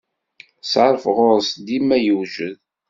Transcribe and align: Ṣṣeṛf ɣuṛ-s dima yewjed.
Ṣṣeṛf 0.65 1.03
ɣuṛ-s 1.17 1.49
dima 1.65 1.97
yewjed. 2.05 2.57